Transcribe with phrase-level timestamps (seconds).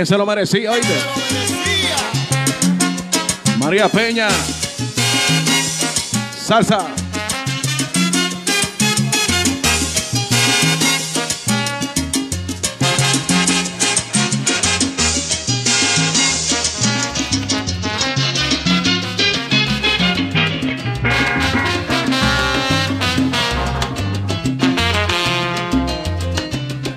[0.00, 0.94] También se lo merecía, oíste.
[0.94, 0.98] lo
[1.30, 1.96] merecía.
[3.58, 4.28] María Peña.
[6.34, 6.86] Salsa.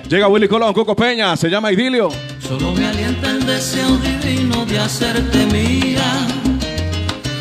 [0.08, 2.08] Llega Willy Colón, Coco Peña, se llama Idilio.
[2.46, 6.04] Solo me alienta el deseo divino de hacerte mía.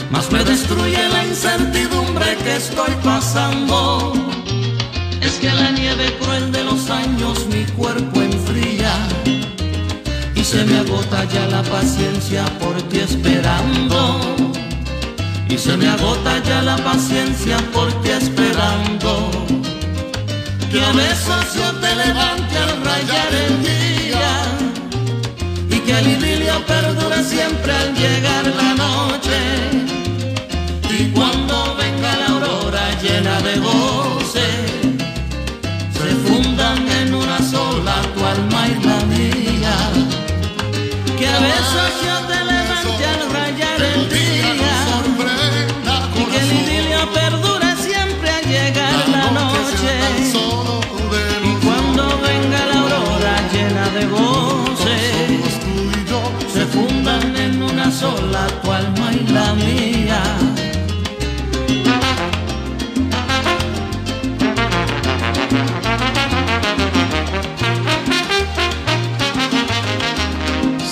[0.09, 4.13] Más me destruye la incertidumbre que estoy pasando.
[5.22, 8.94] Es que la nieve cruel de los años mi cuerpo enfría.
[10.36, 14.22] Y se me agota ya la paciencia por ti esperando.
[15.50, 19.30] Y se me agota ya la paciencia por ti esperando.
[20.72, 23.93] Que a besos yo te levante al rayar el día
[25.86, 29.38] que el idilio perdure siempre al llegar la noche.
[30.98, 34.03] Y cuando venga la aurora llena de goce,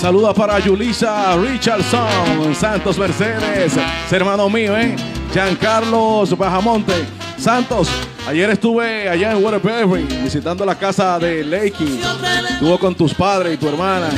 [0.01, 4.95] Saluda para Yulisa Richardson, Santos Mercedes, es hermano mío, ¿eh?
[5.31, 7.06] Giancarlos Bajamonte.
[7.38, 7.88] Santos,
[8.28, 12.01] ayer estuve allá en Waterbury visitando la casa de Lakey.
[12.50, 14.09] Estuvo con tus padres y tu hermana,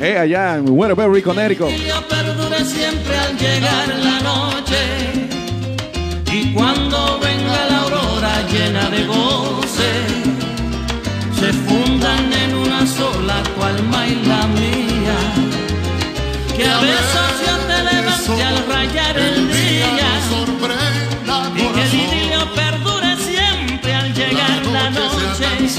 [0.00, 1.68] eh, allá en Waterbury, Connecticut.
[2.64, 5.28] siempre al llegar la noche.
[6.32, 9.92] Y cuando venga la aurora llena de goce,
[11.38, 14.08] se fundan en una sola tu alma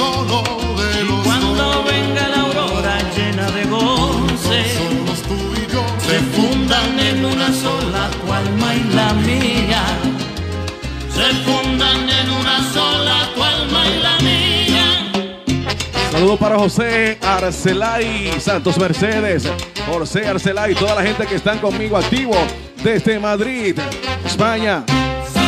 [0.09, 1.01] noche.
[1.01, 4.63] Y cuando venga la aurora llena de goce,
[6.05, 9.83] se fundan en una sola tu alma y la mía.
[11.13, 15.65] Se fundan en una sola tu alma y la mía.
[16.11, 19.47] Saludos para José Arcelay, Santos Mercedes,
[19.87, 22.35] José Arcelay, toda la gente que están conmigo activo
[22.83, 23.77] desde Madrid,
[24.25, 24.83] España.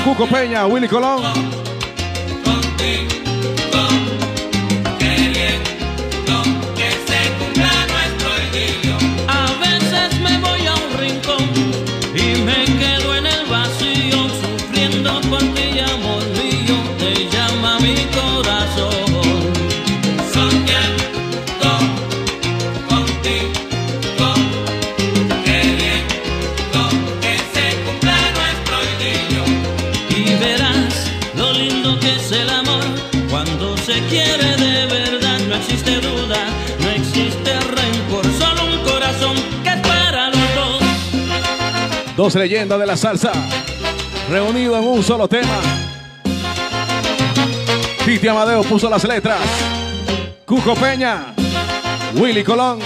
[0.03, 1.70] Cuco Peña, Willy Colón.
[42.35, 43.31] Leyenda de la salsa,
[44.29, 45.59] reunido en un solo tema.
[48.05, 49.39] Titi Amadeo puso las letras.
[50.45, 51.33] Cuco Peña,
[52.15, 52.79] Willy Colón.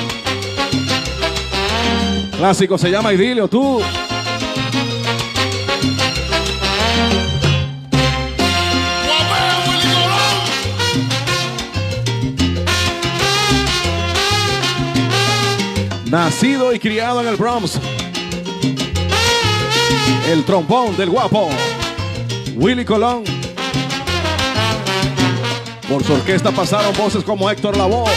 [2.37, 3.81] Clásico se llama Idilio, tú.
[16.09, 17.79] Nacido y criado en el Bronx,
[20.27, 21.49] el trombón del guapo,
[22.55, 23.23] Willy Colón.
[25.87, 28.09] Por su orquesta pasaron voces como Héctor Lavoe.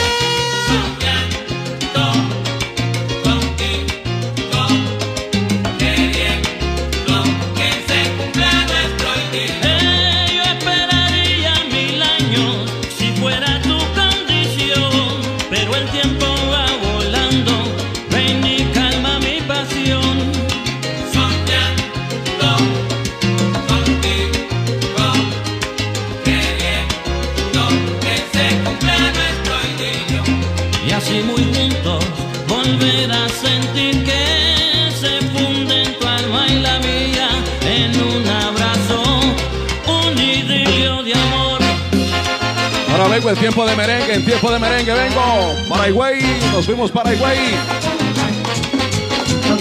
[43.29, 45.55] fue el tiempo de merengue, en tiempo de merengue vengo.
[45.69, 46.19] Paraguay,
[46.51, 47.55] nos fuimos Paraguay.
[49.51, 49.57] No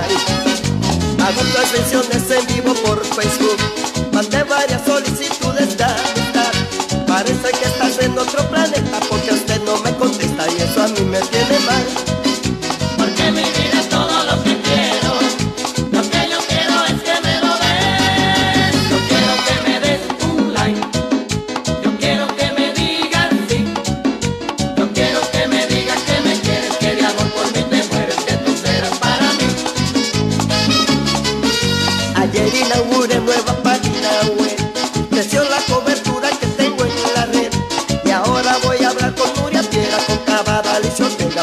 [0.00, 1.26] cantar.
[1.26, 3.53] Hago transmisiones en vivo por Facebook.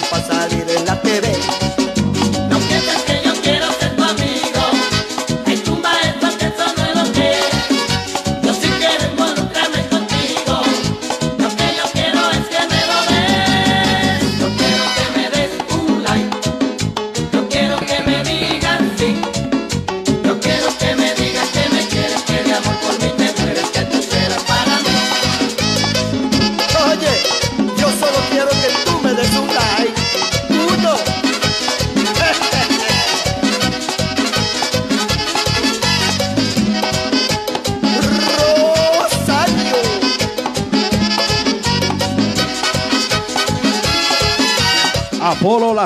[0.10, 0.41] passar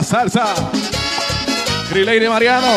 [0.06, 0.54] salsa.
[1.90, 2.68] Grilei de Mariano.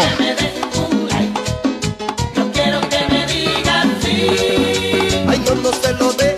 [2.35, 5.25] Yo quiero que me digas sí.
[5.29, 6.38] Ay, yo no se.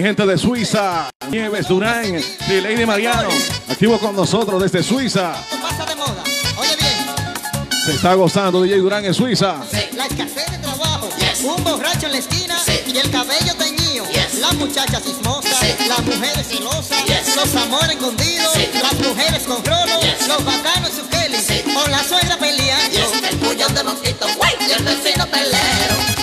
[0.00, 1.10] Mi gente de Suiza.
[1.28, 2.06] Nieves Durán
[2.48, 3.28] y Lady Mariano.
[3.68, 5.34] Activo con nosotros desde Suiza.
[5.60, 6.24] Pasa de moda.
[6.56, 9.56] Oye bien, Se está gozando DJ Durán en Suiza.
[9.94, 11.42] la escasez de trabajo, Yes.
[11.44, 12.80] un borracho en la esquina Sí.
[12.86, 14.40] y el cabello teñido, Yes.
[14.40, 15.86] las muchachas chismosas, Sí.
[15.86, 17.36] las mujeres celosas, Yes.
[17.36, 18.68] los amores escondidos, Sí.
[18.82, 20.28] las mujeres con rolo, Yes.
[20.28, 21.60] los bacanos y su Kelly, Sí.
[21.74, 22.98] con la suegra peleando.
[23.30, 26.19] El puñón de mosquito, güey, y el vecino pelero.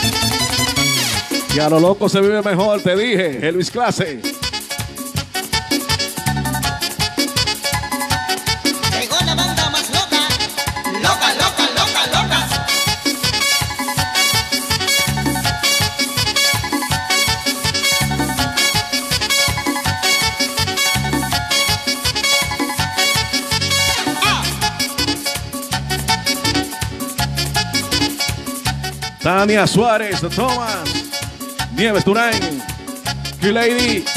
[1.57, 3.47] Y a lo loco se vive mejor, te dije.
[3.47, 4.21] Elvis Clase.
[8.91, 10.27] Llegó la banda más loca,
[11.01, 12.47] Loca, loca, loca, loca.
[29.23, 30.87] Tania Suárez, Thomas.
[31.77, 32.34] Nieves Durán.
[33.39, 34.16] Q-Lady.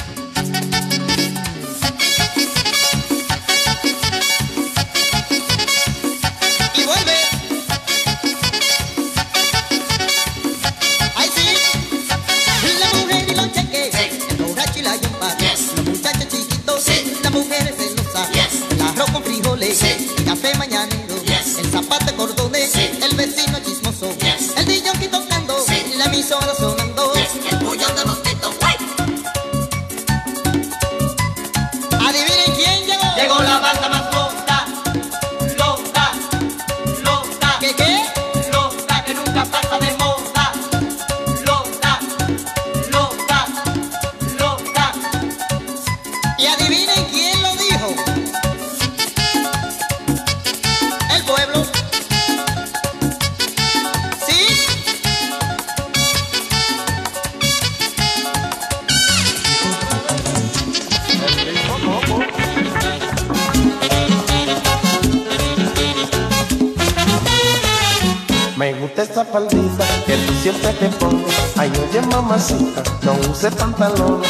[73.81, 74.21] Cuando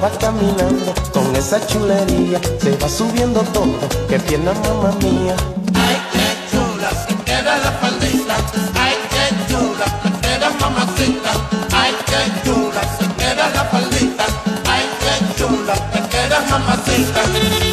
[0.00, 3.80] vas caminando con esa chulería, se va subiendo todo.
[4.08, 5.34] Que pierna, mamá mía.
[5.74, 6.90] Ay, qué chula,
[7.24, 8.36] queda la faldita.
[8.80, 9.86] Ay, qué chula,
[10.22, 11.32] queda mamacita.
[11.72, 12.82] Ay, qué chula,
[13.18, 14.26] queda la faldita.
[14.64, 15.74] Ay, qué chula,
[16.08, 17.63] queda mamacita.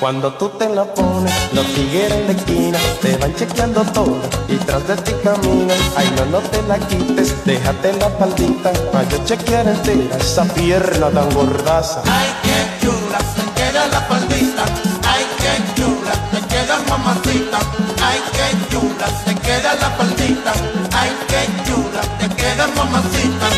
[0.00, 4.16] Cuando tú te la pones, los tigres en la esquina te van chequeando todo
[4.48, 5.76] y tras de ti caminan.
[5.94, 11.10] Ay, no, no te la quites, déjate la faldita para yo chequear entera esa pierna
[11.10, 12.02] tan gordaza.
[12.06, 14.64] Ay, qué chula, se queda la faldita.
[15.04, 17.58] Ay, qué chula, se queda mamacita.
[18.02, 20.52] Ay, qué chula, se queda la faldita.
[20.98, 23.48] Ay, qué chula, te queda mamacita.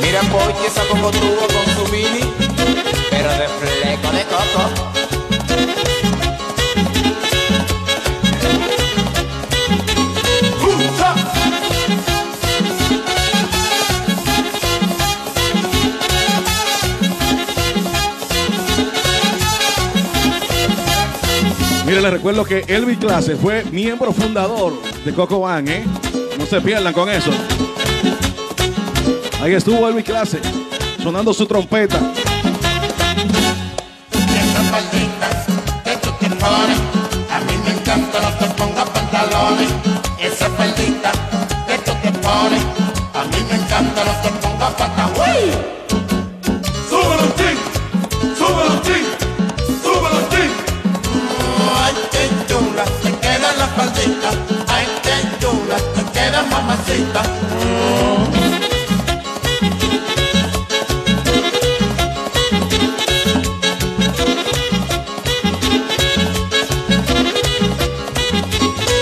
[0.00, 2.83] Mira Pochi esa cocotudo con su mini,
[3.24, 4.70] pero de fleco de coco.
[21.86, 25.84] Mire, les recuerdo que Elvis Clase fue miembro fundador de Coco Van, ¿eh?
[26.38, 27.30] No se pierdan con eso.
[29.40, 30.40] Ahí estuvo Elvis Clase,
[31.02, 32.00] sonando su trompeta.
[37.94, 39.70] Encanta, no te pongas pantalones.
[40.18, 41.12] Esa faldita
[41.66, 42.62] que tú te pones,
[43.14, 45.56] a mí me encanta, no te pongas pantalones.
[46.88, 47.60] ¡Súbelo, ching!
[48.38, 49.06] ¡Súbelo, ching!
[49.82, 50.52] ¡Súbelo, ching!
[51.82, 54.30] Ay, qué chula, se queda la faldita.
[54.68, 57.22] Ay, qué chula, se queda mamacita.
[57.22, 58.33] ¡La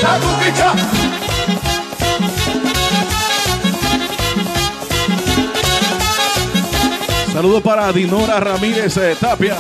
[0.08, 0.74] cuquicha!
[7.32, 9.56] Saludos para Dinora Ramírez eh, Tapia.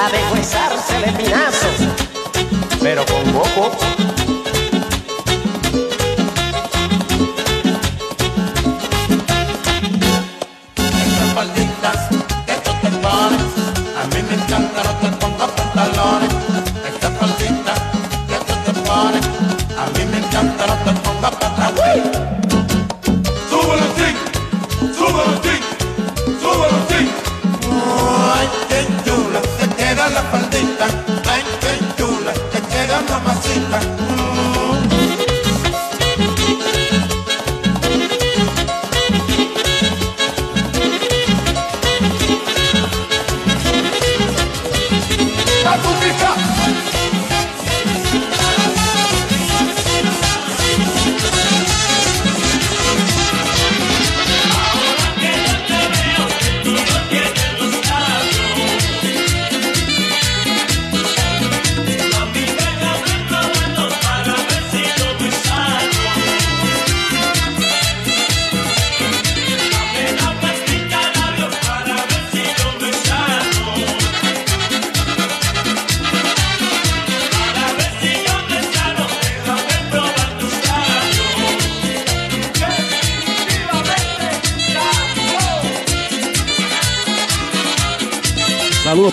[0.00, 1.68] A deshuesarse de pinazo,
[2.82, 4.17] pero con boco.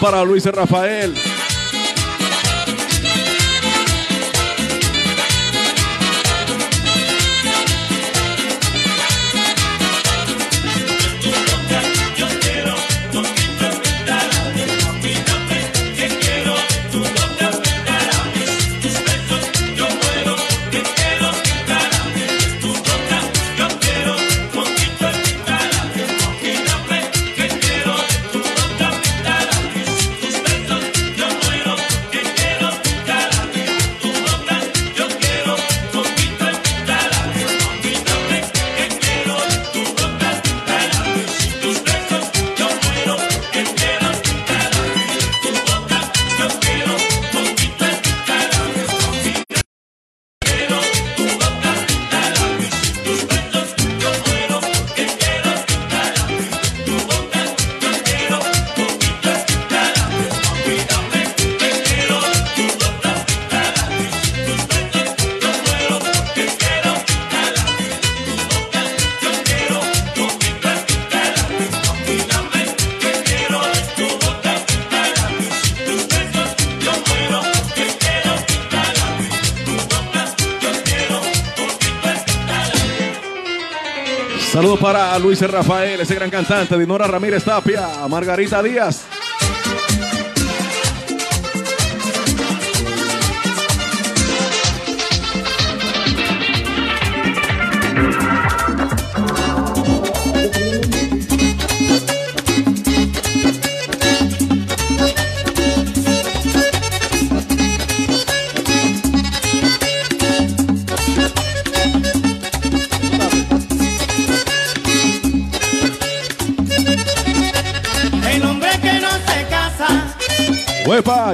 [0.05, 1.34] para Luis Rafael.
[84.55, 89.05] Saludos para Luis Rafael, ese gran cantante, Dinora Ramírez Tapia, Margarita Díaz,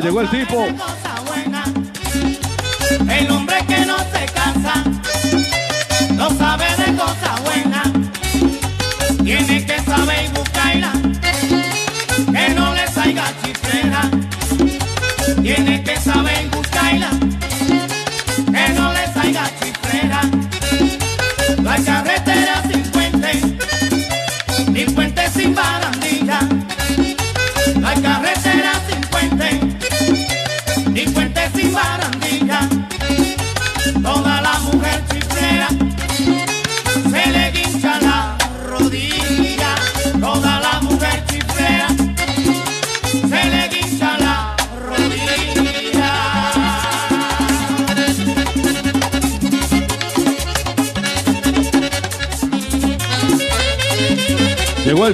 [0.02, 0.66] llegó el tipo.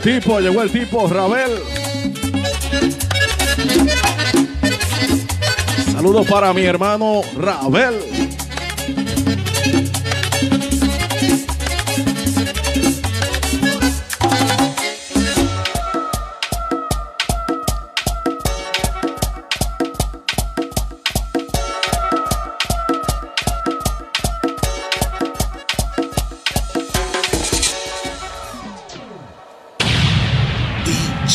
[0.08, 1.52] tipo, llegó el tipo, Rabel.
[5.92, 8.17] Saludos para mi hermano Rabel.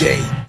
[0.02, 0.42] DJ.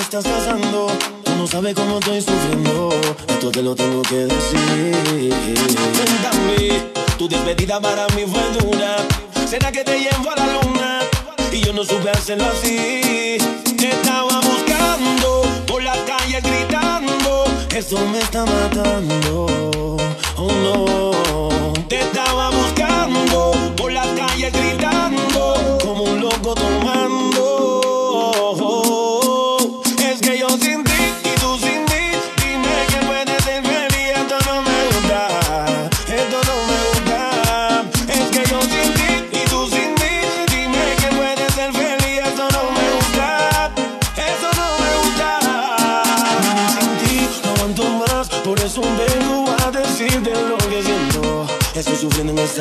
[0.00, 0.88] estás casando.
[1.24, 2.90] Tú no sabes cómo estoy sufriendo.
[3.28, 5.09] Esto te lo tengo que decir
[7.40, 8.96] despedida para mí fue dura.
[9.48, 11.00] ¿Será que te llevo a la luna?
[11.52, 13.38] Y yo no supe hacerlo así.
[13.78, 17.44] Te estaba buscando por las calles gritando.
[17.74, 19.46] Eso me está matando.
[20.36, 21.72] Oh no.
[21.88, 25.78] Te estaba buscando por las calles gritando.
[25.82, 27.19] Como un loco tomando.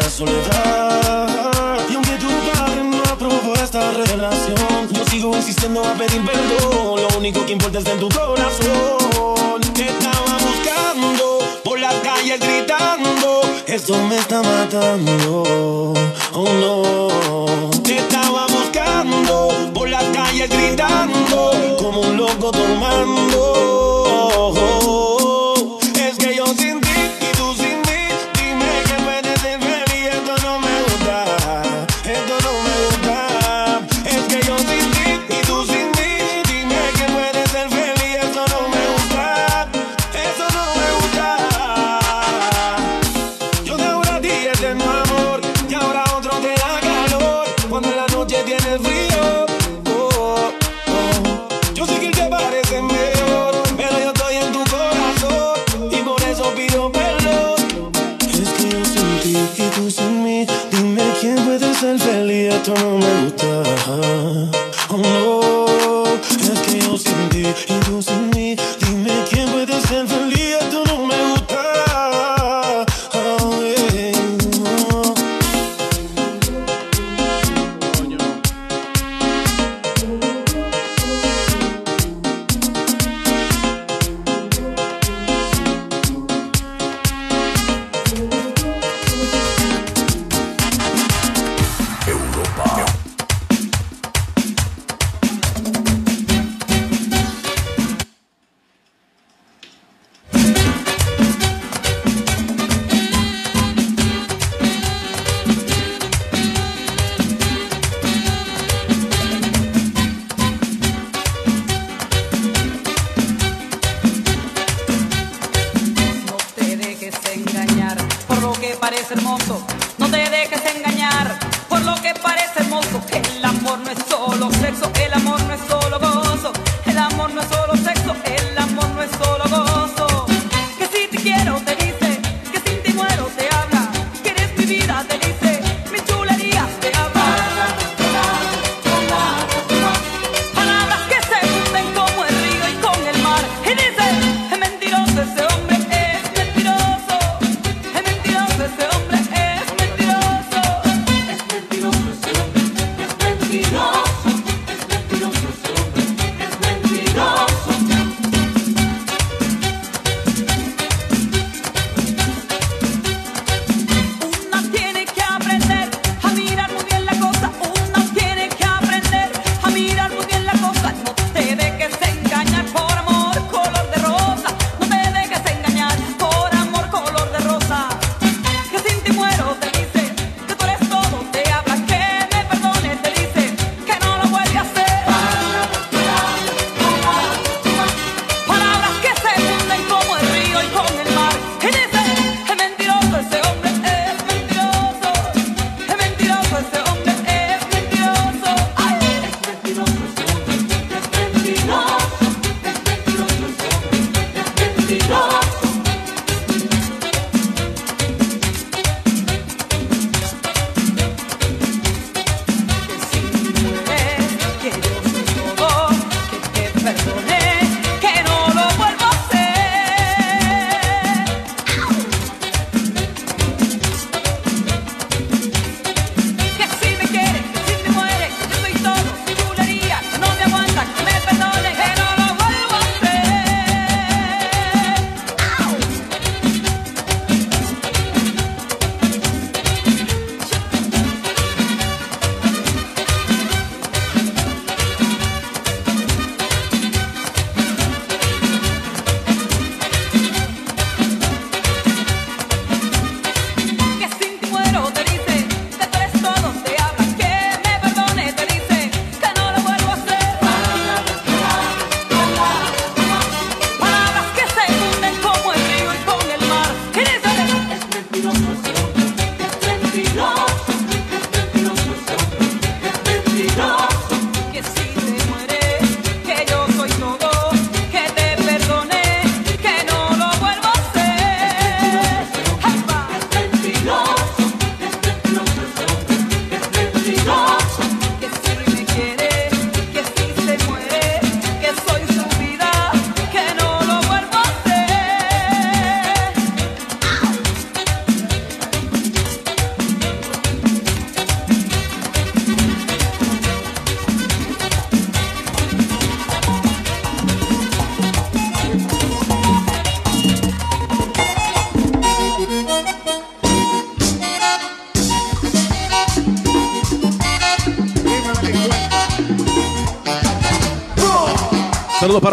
[0.09, 1.79] soledad.
[1.89, 7.01] Y aunque tu padre no aprobó esta relación, yo sigo insistiendo a pedir perdón.
[7.01, 9.61] Lo único que importa es en tu corazón.
[9.73, 13.41] Te estaba buscando por las calles gritando.
[13.67, 15.93] Esto me está matando.
[16.33, 16.78] Oh no.
[62.69, 64.28] tú no me gustas.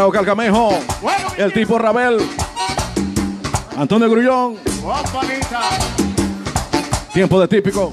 [0.07, 0.79] Saludos para Ocal Camejo.
[1.37, 2.19] El tipo Rabel.
[3.77, 4.57] Antonio Grullón.
[7.13, 7.93] Tiempo de típico.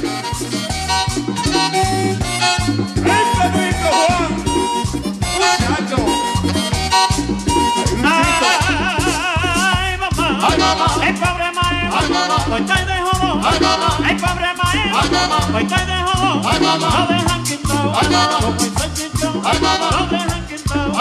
[12.51, 13.41] Hoy estoy de jodón.
[13.45, 14.97] Ay, pobre maestro.
[15.55, 16.43] Hoy estoy de jodón.
[16.43, 17.93] Lo dejan quitado.
[17.93, 19.41] Como ese chichón.
[19.41, 20.91] Lo dejan quitado.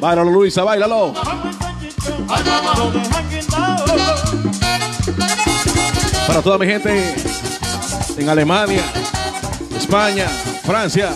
[0.00, 1.14] Báilalo, Luisa, báilalo.
[1.14, 3.84] Lo dejan quitado.
[6.26, 7.14] Para toda mi gente
[8.16, 8.82] en Alemania,
[9.76, 10.26] España,
[10.64, 11.12] Francia.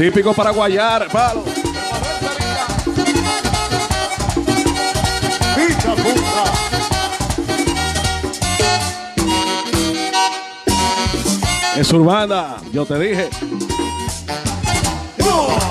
[0.00, 1.44] Típico para guayar, palo.
[11.76, 13.28] Es urbana, yo te dije.
[15.18, 15.69] Ahí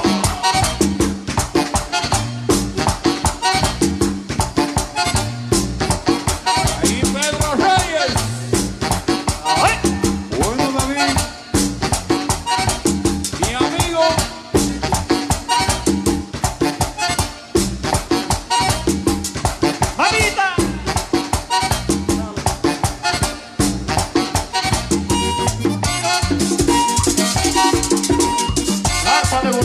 [29.41, 29.59] de.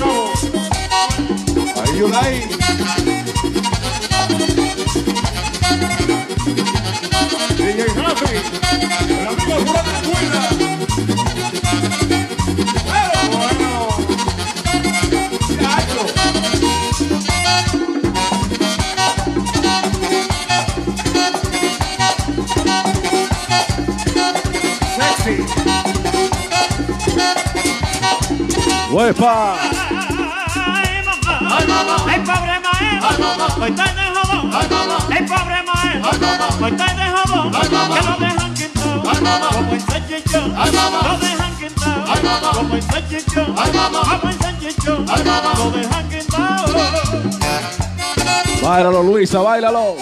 [2.17, 2.49] Ahí.
[7.57, 8.37] DJ Rafi.
[9.09, 9.55] El amigo
[28.95, 29.57] ¡Huepa!
[29.57, 29.65] Ay,
[32.21, 33.11] pobre maestro,
[33.61, 34.55] hoy estoy de jodón.
[34.55, 34.69] Ay,
[35.27, 36.15] pobre maestro,
[36.61, 37.51] hoy estoy de jodón.
[37.51, 37.67] Que
[38.07, 39.03] lo dejan quitado,
[39.51, 40.55] como ese chichón.
[40.55, 43.47] Lo dejan quitado, como ese chichón.
[43.53, 45.13] Como ese chichón, lo
[45.73, 46.73] dejan quitado.
[48.63, 49.97] Báilalo, Luisa, báilalo.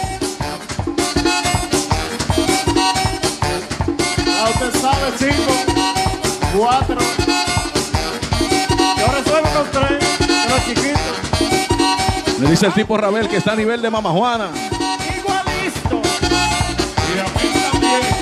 [4.27, 5.55] Ya usted sabe, cinco,
[6.59, 7.01] cuatro.
[9.53, 12.41] Yo resuelvo con tres, pero chiquito.
[12.41, 14.51] Le dice el tipo Rabel que está a nivel de Mama Juana.
[15.17, 16.03] Igualito.
[17.15, 18.22] Y a mí también.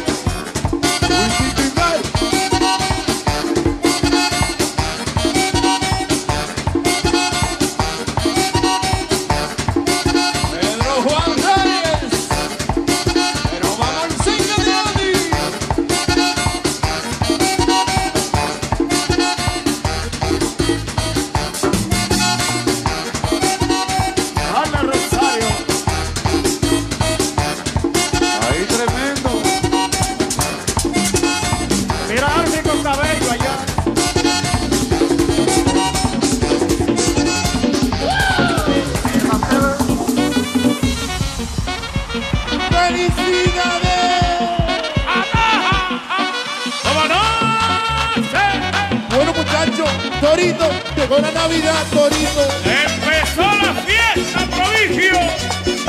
[51.82, 55.18] Empezó la fiesta, prodigio.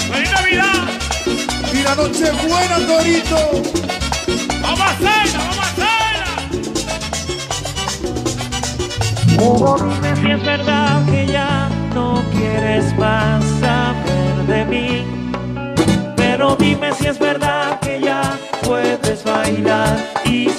[0.09, 0.87] ¡Feliz Navidad!
[1.73, 3.61] Y la noche buena, Torito.
[4.61, 6.31] ¡Vamos a hacerla, vamos a hacerla!
[9.37, 15.05] Hugo, dime si es verdad que ya no quieres más saber de mí.
[16.15, 20.49] Pero dime si es verdad que ya puedes bailar y